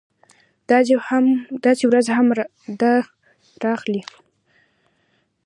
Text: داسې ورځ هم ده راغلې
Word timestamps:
داسې 1.65 1.83
ورځ 1.89 2.07
هم 2.17 2.25
ده 2.81 2.93
راغلې 3.63 4.01